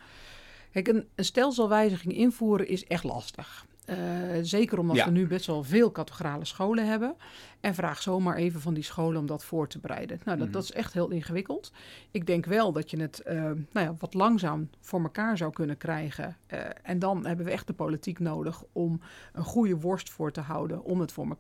[0.73, 3.67] kijk, een, een stelselwijziging invoeren is echt lastig.
[3.91, 3.97] Uh,
[4.43, 5.05] zeker omdat Ja.
[5.05, 7.17] we nu best wel veel categorale scholen hebben.
[7.61, 10.21] En vraag zomaar even van die scholen om dat voor te bereiden.
[10.25, 10.57] Nou, dat, Mhm.
[10.57, 11.73] dat is echt heel ingewikkeld.
[12.11, 15.77] Ik denk wel dat je het uh, nou ja, wat langzaam voor elkaar zou kunnen
[15.77, 16.37] krijgen.
[16.53, 19.01] Uh, en dan hebben we echt de politiek nodig om
[19.33, 21.37] een goede worst voor te houden om het, voor me,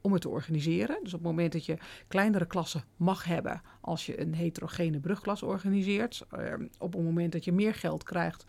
[0.00, 0.98] om het te organiseren.
[1.02, 1.76] Dus op het moment dat je
[2.08, 6.26] kleinere klassen mag hebben als je een heterogene brugklas organiseert.
[6.38, 8.44] Uh, op het moment dat je meer geld krijgt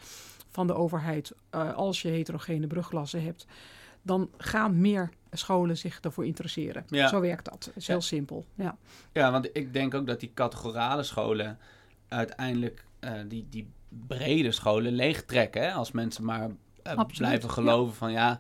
[0.50, 3.46] van de overheid uh, als je heterogene brugklassen hebt,
[4.02, 6.84] dan gaan meer scholen zich daarvoor interesseren.
[6.88, 7.08] Ja.
[7.08, 7.66] Zo werkt dat.
[7.66, 8.02] Het is heel Ja.
[8.02, 8.46] simpel.
[8.56, 8.78] Ja.
[9.12, 11.58] Ja, want ik denk ook dat die categorale scholen
[12.08, 13.68] uiteindelijk eh, die, die
[14.08, 15.62] brede scholen leegtrekken.
[15.62, 15.72] Hè?
[15.72, 16.50] Als mensen maar
[16.84, 17.54] eh, blijven ja.
[17.54, 18.40] geloven van ja,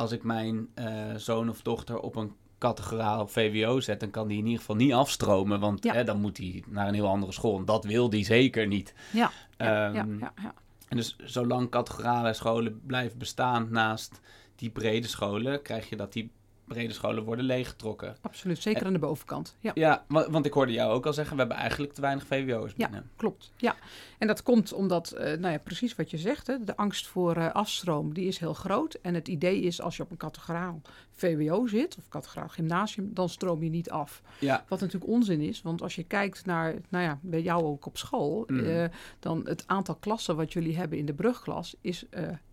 [0.00, 4.38] als ik mijn eh, zoon of dochter op een categoraal VWO zet, dan kan die
[4.38, 5.92] in ieder geval niet afstromen, want Ja.
[5.94, 7.58] hè, dan moet hij naar een heel andere school.
[7.58, 8.94] En dat wil die zeker niet.
[9.12, 10.54] Ja, ja, ja, Ehm, ja, ja.
[10.88, 14.20] En dus zolang categorale scholen blijven bestaan naast
[14.56, 16.30] die brede scholen, krijg je dat die
[16.74, 18.16] brede scholen worden leeggetrokken.
[18.20, 18.58] absoluut.
[18.58, 19.56] Zeker aan de bovenkant.
[19.60, 19.70] Ja.
[19.74, 22.72] Ja, wa- want ik hoorde jou ook al zeggen, we hebben eigenlijk te weinig VWO's
[22.76, 22.88] Ja.
[22.88, 23.10] binnen.
[23.16, 23.76] Klopt, ja.
[24.18, 27.36] En dat komt omdat, eh, nou ja, precies wat je zegt, hè, de angst voor
[27.36, 28.94] eh, afstroom, die is heel groot.
[29.02, 30.80] En het idee is, als je op een categoraal
[31.12, 34.22] VWO zit, of categoraal gymnasium, dan stroom je niet af.
[34.40, 37.86] Ja, Wat natuurlijk onzin is, want als je kijkt naar, nou ja, bij jou ook
[37.86, 38.64] op school, Mm.
[38.64, 38.84] eh,
[39.18, 42.04] dan het aantal klassen wat jullie hebben in de brugklas is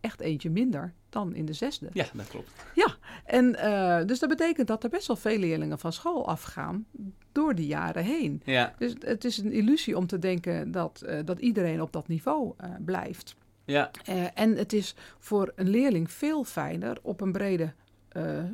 [0.01, 1.89] echt eentje minder dan in de zesde.
[1.93, 2.49] ja, dat klopt.
[3.25, 6.85] En eh, dus dat betekent dat er best wel veel leerlingen van school afgaan
[7.31, 8.41] door die jaren heen.
[8.45, 12.07] Ja, Dus het is een illusie om te denken dat, eh, dat iedereen op dat
[12.07, 13.35] niveau eh, blijft.
[13.65, 13.91] ja,
[14.33, 17.73] en het is voor een leerling veel fijner op een brede,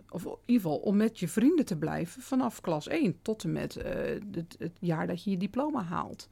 [0.09, 3.51] of in ieder geval om met je vrienden te blijven vanaf klas 1 tot en
[3.51, 6.27] met het, het jaar dat je je diploma haalt.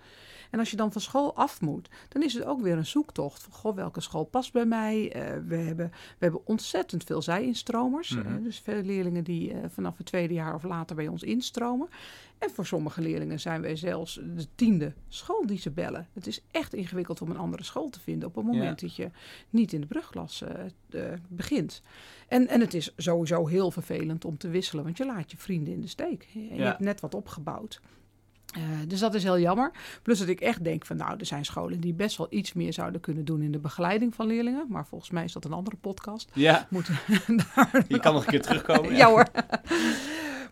[0.52, 3.44] En als je dan van school af moet, dan is het ook weer een zoektocht.
[3.44, 5.04] Van, goh, welke school past bij mij?
[5.04, 8.10] Uh, we, hebben, we hebben ontzettend veel zij-instromers.
[8.10, 11.90] Mm dus veel leerlingen die vanaf het tweede jaar of later bij ons instromen.
[12.38, 16.08] En voor sommige leerlingen zijn wij zelfs de tiende school die ze bellen.
[16.14, 19.10] Het is echt ingewikkeld om een andere school te vinden op het moment dat je
[19.50, 20.44] niet in de brugklas
[21.28, 21.82] begint.
[22.28, 25.74] En, en het is sowieso heel vervelend om te wisselen, want je laat je vrienden
[25.74, 26.28] in de steek.
[26.34, 27.82] En je hebt net wat opgebouwd.
[28.58, 29.72] Uh, dus dat is heel jammer.
[30.02, 32.74] Plus dat ik echt denk van nou, er zijn scholen die best wel iets meer
[32.74, 34.66] zouden kunnen doen in de begeleiding van leerlingen.
[34.70, 36.30] Maar volgens mij is dat een andere podcast.
[36.34, 37.00] Ja, Moeten
[37.88, 38.96] je kan nog een keer terugkomen.
[39.02, 39.26] ja hoor.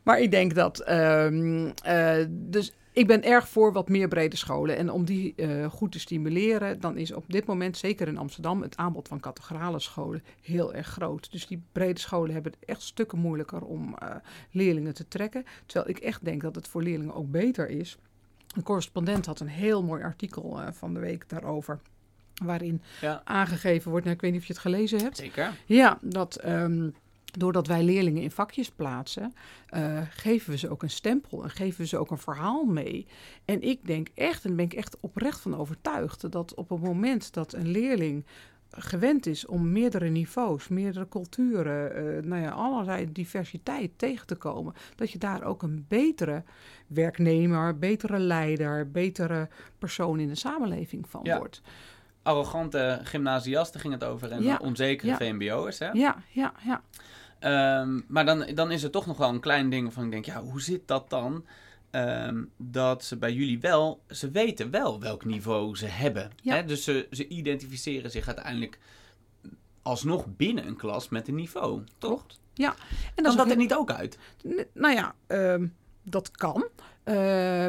[0.03, 0.89] Maar ik denk dat.
[0.89, 4.77] Um, uh, dus ik ben erg voor wat meer brede scholen.
[4.77, 8.61] En om die uh, goed te stimuleren, dan is op dit moment, zeker in Amsterdam,
[8.61, 11.31] het aanbod van catedrale scholen heel erg groot.
[11.31, 14.15] Dus die brede scholen hebben het echt stukken moeilijker om uh,
[14.51, 15.45] leerlingen te trekken.
[15.65, 17.97] Terwijl ik echt denk dat het voor leerlingen ook beter is.
[18.55, 21.79] Een correspondent had een heel mooi artikel uh, van de week daarover.
[22.43, 23.21] Waarin ja.
[23.23, 25.17] aangegeven wordt, nou, ik weet niet of je het gelezen hebt.
[25.17, 25.53] Zeker.
[25.65, 26.45] Ja, dat.
[26.45, 26.93] Um,
[27.31, 29.33] doordat wij leerlingen in vakjes plaatsen,
[29.75, 33.07] uh, geven we ze ook een stempel en geven we ze ook een verhaal mee.
[33.45, 37.33] En ik denk echt, en ben ik echt oprecht van overtuigd, dat op het moment
[37.33, 38.25] dat een leerling
[38.71, 44.73] gewend is om meerdere niveaus, meerdere culturen, uh, nou ja, allerlei diversiteit tegen te komen,
[44.95, 46.43] dat je daar ook een betere
[46.87, 51.61] werknemer, betere leider, betere persoon in de samenleving van wordt
[52.29, 55.17] arrogante gymnasiasten ging het over en ja, onzekere ja.
[55.17, 55.79] VMBO'ers.
[55.79, 55.89] Hè?
[55.91, 56.81] Ja, ja, ja.
[57.39, 60.25] Um, maar dan, dan is er toch nog wel een klein ding van ik denk,
[60.25, 61.45] ja, hoe zit dat dan?
[61.91, 66.31] Um, dat ze bij jullie wel, ze weten wel welk niveau ze hebben.
[66.43, 66.65] Hè?
[66.65, 68.79] Dus ze, ze identificeren zich uiteindelijk
[69.81, 72.25] alsnog binnen een klas met een niveau, toch?
[72.53, 72.75] Ja.
[73.15, 74.17] En dan dat er niet ook uit?
[74.73, 76.67] nou ja, um, dat kan.
[77.05, 77.15] Uh,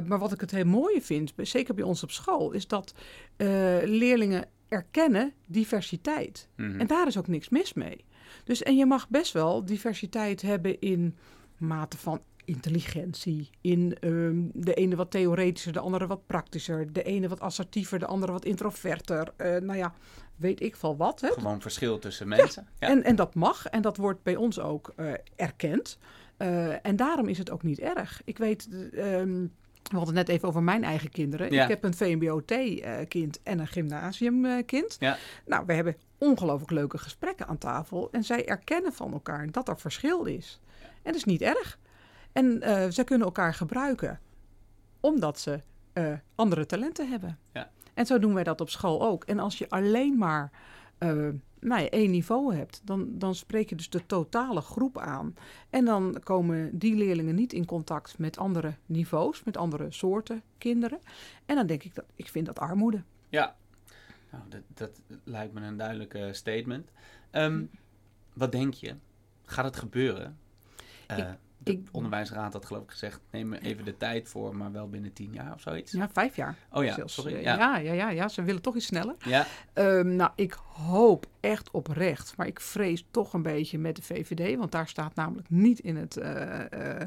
[0.05, 2.95] maar wat ik het heel mooie vind, zeker bij ons op school, is dat
[3.37, 3.49] uh,
[3.85, 6.49] leerlingen erkennen diversiteit.
[6.57, 6.81] Mm -hmm.
[6.81, 8.05] En daar is ook niks mis mee.
[8.45, 11.17] Dus en je mag best wel diversiteit hebben in
[11.57, 13.51] mate van intelligentie.
[13.61, 16.93] In um, de ene wat theoretischer, de andere wat praktischer.
[16.93, 19.33] De ene wat assertiever, de andere wat introverter.
[19.37, 19.95] Uh, nou ja,
[20.37, 21.21] weet ik van wat.
[21.21, 21.29] Hè?
[21.29, 22.67] Gewoon verschil tussen mensen.
[22.79, 22.95] Ja, ja.
[22.95, 23.67] En, en dat mag.
[23.67, 25.99] En dat wordt bij ons ook uh, erkend.
[26.39, 28.23] Uh, en daarom is het ook niet erg.
[28.25, 28.69] Ik weet...
[28.95, 31.53] Um, we hadden het net even over mijn eigen kinderen.
[31.53, 31.63] Ja.
[31.63, 34.97] Ik heb een VMBOT-kind en een gymnasiumkind.
[34.99, 35.17] Ja.
[35.47, 38.09] Nou, we hebben ongelooflijk leuke gesprekken aan tafel.
[38.11, 40.61] En zij erkennen van elkaar dat er verschil is.
[40.81, 41.79] En dat is niet erg.
[42.33, 44.21] En uh, ze kunnen elkaar gebruiken
[45.01, 45.63] omdat ze
[45.95, 47.39] uh, andere talenten hebben.
[47.53, 47.71] Ja.
[47.95, 49.25] En zo doen wij dat op school ook.
[49.25, 50.51] En als je alleen maar
[50.99, 51.29] uh,
[51.61, 55.35] nou ja, één niveau hebt, dan, dan spreek je dus de totale groep aan.
[55.71, 61.01] En dan komen die leerlingen niet in contact met andere niveaus, met andere soorten kinderen.
[61.47, 63.03] En dan denk ik dat ik vind dat armoede.
[63.29, 63.57] Ja,
[64.31, 66.91] nou, dat, dat lijkt me een duidelijke statement.
[67.33, 67.71] Um,
[68.33, 68.95] wat denk je?
[69.45, 70.39] Gaat het gebeuren?
[71.11, 71.17] Uh,
[71.63, 75.13] de ik, onderwijsraad had geloof ik gezegd, neem even de tijd voor, maar wel binnen
[75.13, 75.93] tien jaar of zoiets.
[75.93, 76.57] Ja, vijf jaar.
[76.73, 77.43] Oh ja, sorry.
[77.43, 77.57] Ja.
[77.57, 79.17] Ja, ja, ja, ja, ze willen toch iets sneller.
[79.25, 79.47] Ja.
[79.75, 84.57] Um, nou, ik hoop echt oprecht, maar ik vrees toch een beetje met de VVD,
[84.57, 87.01] want daar staat namelijk niet in, het, uh, uh,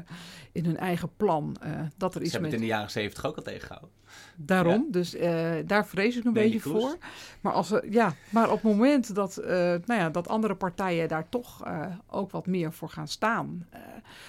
[0.52, 1.56] in hun eigen plan
[1.96, 3.90] dat er iets Ze hebben het in de jaren zeventig ook al tegengehouden.
[4.36, 4.90] Daarom, ja.
[4.90, 5.16] dus
[5.66, 6.96] daar vrees ik een beetje voor.
[7.40, 11.28] Maar, als we, ja, maar op het moment dat, nou ja, dat andere partijen daar
[11.28, 11.62] toch
[12.06, 13.68] ook wat meer voor gaan staan,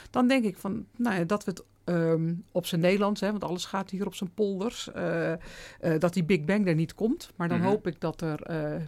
[0.10, 3.44] dan denk ik van, nou ja, dat we het Um, op zijn Nederlands, hè, want
[3.44, 4.90] alles gaat hier op zijn polders,
[6.00, 7.32] dat die Big Bang er niet komt.
[7.36, 7.72] Maar dan mm -hmm.
[7.72, 8.40] hoop ik dat er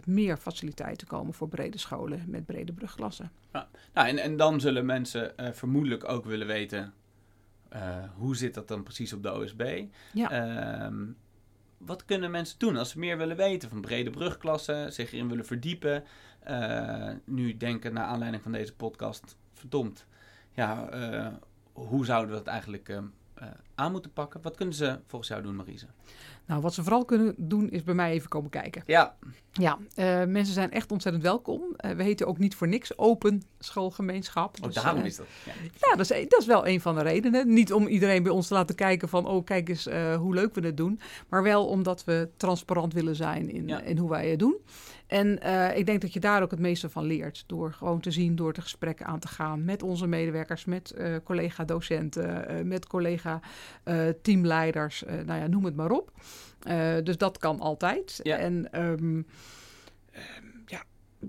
[0.04, 3.30] meer faciliteiten komen voor brede scholen met brede brugklassen.
[3.52, 3.68] Ja.
[3.94, 6.92] Nou, en, en dan zullen mensen vermoedelijk ook willen weten,
[8.16, 9.84] hoe zit dat dan precies op de OSB?
[10.12, 10.84] Ja.
[10.86, 11.16] Um,
[11.78, 15.46] wat kunnen mensen doen als ze meer willen weten van brede brugklassen, zich erin willen
[15.46, 16.04] verdiepen?
[17.24, 20.06] nu denken naar aanleiding van deze podcast, verdomd,
[20.52, 20.88] ja
[21.72, 22.88] hoe zouden we dat eigenlijk
[23.40, 24.42] uh, uh, aan moeten pakken?
[24.42, 25.86] Wat kunnen ze volgens jou doen, Marise?
[26.46, 28.82] Nou, wat ze vooral kunnen doen is bij mij even komen kijken.
[28.86, 29.16] Ja.
[29.52, 31.60] Ja, uh, mensen zijn echt ontzettend welkom.
[31.60, 34.56] Uh, we heten ook niet voor niks open schoolgemeenschap.
[34.60, 35.26] Oh, dus, daarom is dat.
[35.44, 35.52] Ja,
[35.88, 37.52] ja dat, is, dat is wel een van de redenen.
[37.52, 39.84] Niet om iedereen bij ons te laten kijken van, oh kijk eens
[40.18, 41.00] hoe leuk we het doen.
[41.28, 43.80] Maar wel omdat we transparant willen zijn in, ja.
[43.80, 44.56] in hoe wij het doen.
[45.08, 47.44] En uh, ik denk dat je daar ook het meeste van leert.
[47.46, 51.16] Door gewoon te zien, door de gesprekken aan te gaan met onze medewerkers, met uh,
[51.24, 56.12] collega-docenten, uh, met collega-teamleiders, nou ja, noem het maar op.
[57.02, 58.20] dus dat kan altijd.
[58.22, 58.36] Ja.
[58.36, 59.26] En um,
[60.12, 60.20] ja,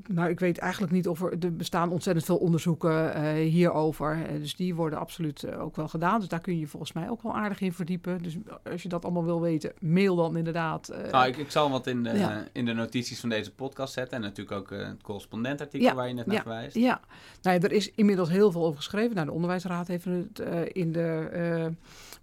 [0.08, 4.28] nou, ik weet eigenlijk niet of er, er bestaan ontzettend veel onderzoeken uh, hierover.
[4.40, 6.20] dus die worden absoluut ook wel gedaan.
[6.20, 8.24] Dus daar kun je volgens mij ook wel aardig in verdiepen.
[8.24, 8.38] Dus
[8.72, 10.94] als je dat allemaal wil weten, mail dan inderdaad.
[11.12, 14.18] nou, ik, ik, zal wat in de, in de notities van deze podcast zetten.
[14.18, 16.76] En natuurlijk ook het correspondentartikel waar je net naar verwijst.
[16.76, 17.00] Ja,
[17.42, 19.16] nou, er is inmiddels heel veel over geschreven.
[19.16, 20.40] Nou, de Onderwijsraad heeft het
[20.72, 21.72] in de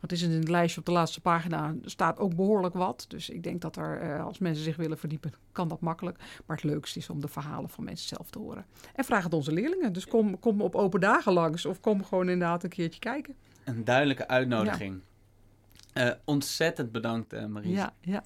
[0.01, 1.75] wat is het in het lijstje op de laatste pagina?
[1.85, 3.05] staat ook behoorlijk wat.
[3.09, 6.19] Dus ik denk dat er, als mensen zich willen verdiepen, kan dat makkelijk.
[6.47, 8.65] Maar het leukste is om de verhalen van mensen zelf te horen.
[8.95, 9.93] En vraag het onze leerlingen.
[9.93, 13.35] Dus kom, kom op open dagen langs of kom gewoon inderdaad een keertje kijken.
[13.65, 15.01] Een duidelijke uitnodiging.
[15.95, 17.75] Uh, ontzettend bedankt, uh, Maries.
[17.75, 18.23] Ja, ja.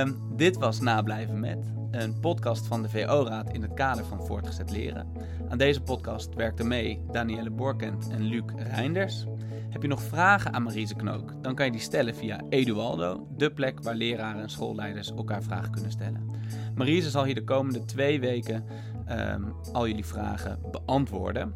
[0.00, 1.58] Um, dit was Nablijven met,
[1.90, 5.12] een podcast van de VO-raad in het kader van voortgezet leren.
[5.48, 9.24] Aan deze podcast werkten mee Danielle Borkent en Luc Reinders.
[9.70, 11.42] Heb je nog vragen aan Marise Knook?
[11.42, 15.70] Dan kan je die stellen via Edualdo, de plek waar leraren en schoolleiders elkaar vragen
[15.70, 16.30] kunnen stellen.
[16.74, 18.64] Marise zal hier de komende twee weken
[19.10, 21.52] um, al jullie vragen beantwoorden.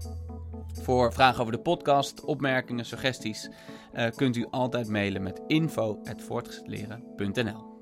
[0.82, 3.50] Voor vragen over de podcast, opmerkingen, suggesties
[3.94, 7.77] uh, kunt u altijd mailen met info.voortgezetleren.nl